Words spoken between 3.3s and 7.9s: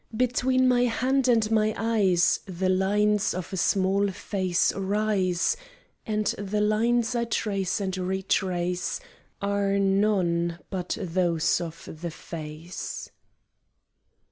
of a small face rise, And the lines I trace